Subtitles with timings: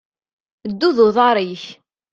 [0.69, 1.63] Ddu d uḍaṛ-ik.